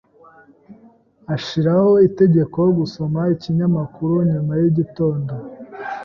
[1.35, 5.33] Ashiraho itegeko gusoma ikinyamakuru nyuma yigitondo.